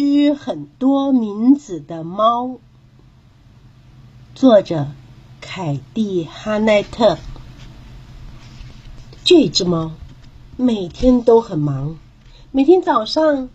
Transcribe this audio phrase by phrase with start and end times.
[0.00, 2.58] 只很多名字的猫。
[4.34, 4.86] 作者：
[5.42, 7.18] 凯蒂·哈奈特。
[9.24, 9.92] 这只猫
[10.56, 11.98] 每天都很忙。
[12.50, 13.50] 每天早上，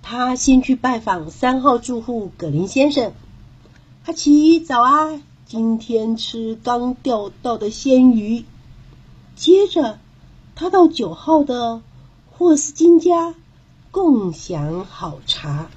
[0.00, 3.12] 它先去拜访三号住户葛林先生。
[4.06, 5.20] 阿奇，早啊！
[5.44, 8.44] 今天吃刚钓到的鲜鱼。
[9.34, 9.98] 接着，
[10.54, 11.82] 他到九号的
[12.30, 13.34] 霍斯金家
[13.90, 15.68] 共享好茶。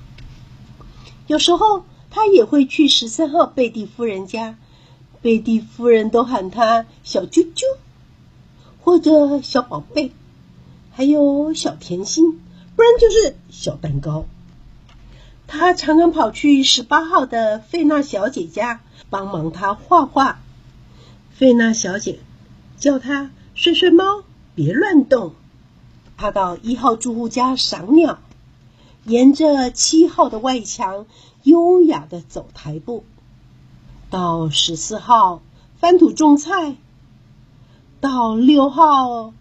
[1.27, 4.57] 有时候，他也会去十三号贝蒂夫人家，
[5.21, 7.63] 贝蒂夫人都喊他小啾啾，
[8.81, 10.11] 或者小宝贝。
[10.93, 12.41] 还有小甜心，
[12.75, 14.25] 不然就是小蛋糕。
[15.47, 20.41] 他常常跑去十八号的费娜小姐家帮忙她画画。
[21.31, 22.19] 费娜小姐
[22.77, 24.23] 叫他睡睡猫，
[24.53, 25.33] 别乱动。
[26.21, 28.19] 他到一号住户家赏鸟，
[29.05, 31.07] 沿着七号的外墙
[31.41, 33.03] 优雅的走台步，
[34.11, 35.41] 到十四号
[35.79, 36.75] 翻土种菜，
[37.99, 39.33] 到六号。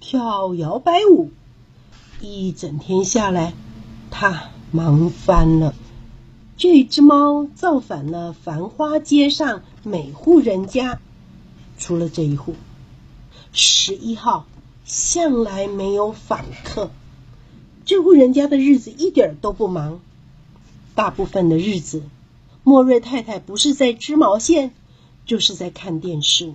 [0.00, 1.30] 跳摇摆舞，
[2.20, 3.52] 一整天下来，
[4.10, 5.74] 他忙翻了。
[6.56, 11.00] 这只猫造反了繁花街上每户人家，
[11.78, 12.54] 除了这一户，
[13.52, 14.46] 十一号
[14.84, 16.90] 向来没有访客。
[17.84, 20.00] 这户人家的日子一点都不忙，
[20.94, 22.02] 大部分的日子，
[22.62, 24.72] 莫瑞太太不是在织毛线，
[25.26, 26.54] 就是在看电视。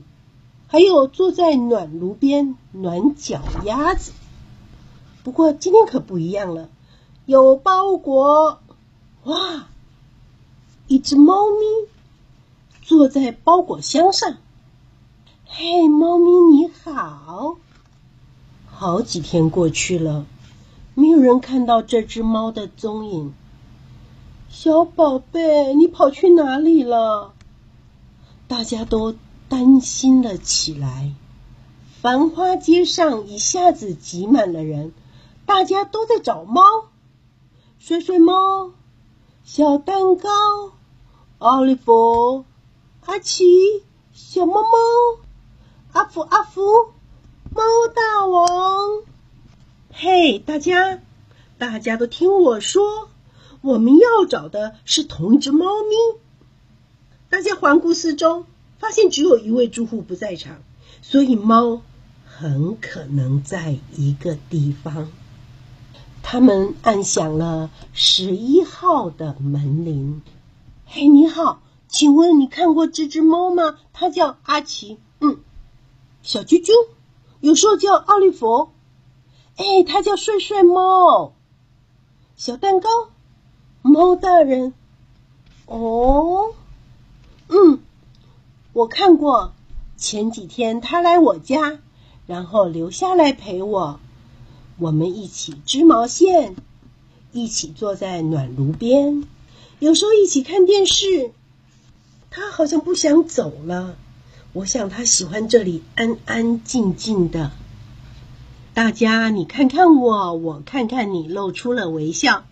[0.67, 4.11] 还有坐在暖炉边暖脚丫子，
[5.23, 6.69] 不过今天可不一样了，
[7.25, 8.59] 有包裹！
[9.23, 9.67] 哇，
[10.87, 11.89] 一只猫咪
[12.81, 14.37] 坐在包裹箱上。
[15.45, 16.58] 嘿，猫咪你！
[18.91, 20.25] 好几天过去了，
[20.95, 23.33] 没有人看到这只猫的踪影。
[24.49, 27.33] 小宝贝，你跑去哪里了？
[28.47, 29.15] 大家都。
[29.47, 31.11] 担心了起来，
[32.03, 34.91] 繁花街上一下子挤满了人，
[35.47, 36.61] 大家都在找猫。
[37.79, 38.69] 睡睡猫、
[39.43, 40.29] 小蛋糕、
[41.39, 42.45] 奥利弗、
[43.07, 43.43] 阿奇、
[44.13, 44.69] 小猫猫、
[45.93, 46.61] 阿福阿福、
[47.49, 47.63] 猫
[47.95, 48.01] 大
[48.31, 49.03] 王。
[49.91, 50.99] 嘿，大家，
[51.57, 53.09] 大家都听我说，
[53.61, 56.19] 我们要找的是同一只猫咪。
[57.29, 58.45] 大家环顾四周。
[58.79, 60.63] 发现只有一位住户不在场，
[61.01, 61.81] 所以猫
[62.25, 65.11] 很可能在一个地方。
[66.23, 70.21] 他们按响了十一号的门铃。
[70.85, 73.77] 嘿，你好，请问你看过这只猫吗？
[73.91, 74.97] 它叫阿奇。
[75.19, 75.39] 嗯，
[76.23, 76.71] 小啾啾，
[77.41, 78.69] 有时候叫奥利弗。
[79.57, 81.33] 哎，它叫睡睡猫。
[82.35, 82.89] 小蛋糕，
[83.81, 84.73] 猫大人。
[85.65, 86.53] 哦，
[87.49, 87.79] 嗯。
[88.71, 89.53] 我看过，
[89.97, 91.79] 前几天他来我家，
[92.27, 93.99] 然后留下来陪我，
[94.77, 96.55] 我们一起织毛线，
[97.33, 99.27] 一起坐在暖炉边，
[99.79, 101.33] 有时候一起看电视。
[102.29, 103.97] 他好像不想走了，
[104.51, 107.51] 我想他喜欢这里安安静静的。
[108.73, 112.45] 大家，你看看我，我看看你，露出了微笑。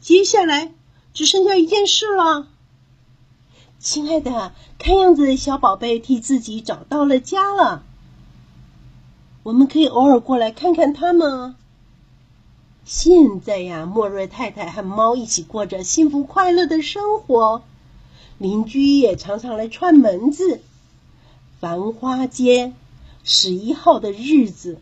[0.00, 0.72] 接下来
[1.14, 2.46] 只剩下一件事了。
[3.78, 7.84] 亲爱的，看样子小宝贝替自己找到了家了。
[9.42, 11.54] 我们可以偶尔过来看看他们。
[12.84, 17.62] 现在呀，莫瑞太太和猫一起过着幸福快乐的生活，
[18.36, 20.60] 邻居也常常来串门子。
[21.60, 22.72] 繁花街
[23.22, 24.80] 十一号的日子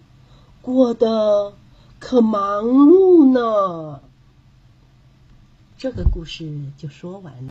[0.62, 1.53] 过得
[1.99, 4.00] 可忙碌呢。
[5.77, 7.43] 这个故事就说完了。